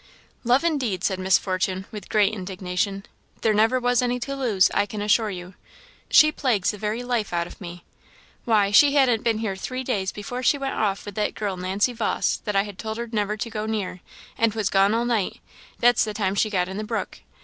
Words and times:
"Love, 0.43 0.63
indeed!" 0.63 1.03
said 1.03 1.19
Miss 1.19 1.37
Fortune, 1.37 1.85
with 1.91 2.09
great 2.09 2.33
indignation; 2.33 3.05
"there 3.41 3.53
never 3.53 3.79
was 3.79 4.01
any 4.01 4.19
to 4.21 4.35
lose, 4.35 4.71
I 4.73 4.87
can 4.87 4.99
assure 4.99 5.29
you. 5.29 5.53
She 6.09 6.31
plagues 6.31 6.71
the 6.71 6.79
very 6.79 7.03
life 7.03 7.31
out 7.31 7.45
of 7.45 7.61
me. 7.61 7.83
Why, 8.43 8.71
she 8.71 8.93
hadn't 8.95 9.21
been 9.21 9.37
here 9.37 9.55
three 9.55 9.83
days 9.83 10.11
before 10.11 10.41
she 10.41 10.57
went 10.57 10.73
off 10.73 11.05
with 11.05 11.13
that 11.13 11.35
girl 11.35 11.55
Nancy 11.55 11.93
Vawse, 11.93 12.41
that 12.45 12.55
I 12.55 12.63
had 12.63 12.79
told 12.79 12.97
her 12.97 13.09
never 13.11 13.37
to 13.37 13.49
go 13.51 13.67
near, 13.67 13.99
and 14.39 14.55
was 14.55 14.71
gone 14.71 14.95
all 14.95 15.05
night; 15.05 15.39
that's 15.77 16.03
the 16.03 16.15
time 16.15 16.33
she 16.33 16.49
got 16.49 16.67
in 16.67 16.77
the 16.77 16.83
brook. 16.83 17.19